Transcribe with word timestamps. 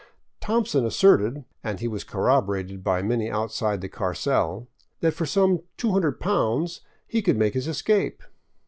"Thompson" 0.41 0.83
asserted— 0.87 1.45
and 1.63 1.79
he 1.79 1.87
was 1.87 2.03
corroborated 2.03 2.83
by 2.83 3.03
many 3.03 3.29
outside 3.29 3.81
the 3.81 3.87
carcel— 3.87 4.67
that 5.01 5.13
for 5.13 5.27
some 5.27 5.61
£200 5.77 6.79
he 7.07 7.21
could 7.21 7.37
make 7.37 7.53
his 7.53 7.67
escape. 7.67 8.23